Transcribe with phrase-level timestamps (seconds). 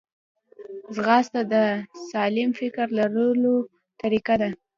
[0.95, 1.55] ځغاسته د
[2.09, 3.55] سالم فکر لرلو
[4.01, 4.49] طریقه ده